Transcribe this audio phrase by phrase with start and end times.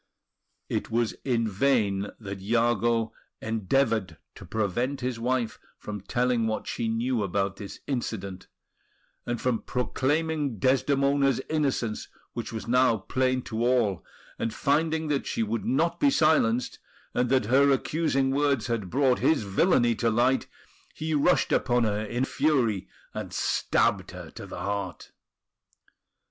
[0.67, 6.87] It was in vain that Iago endeavoured to prevent his wife from telling what she
[6.87, 8.47] knew about this incident,
[9.27, 14.03] and from proclaiming Desdemona's innocence, which was now plain to all;
[14.39, 16.79] and finding that she would not be silenced,
[17.13, 20.47] and that her accusing words had brought his villainy to light,
[20.95, 25.11] he rushed upon her in fury, and stabbed her to the heart.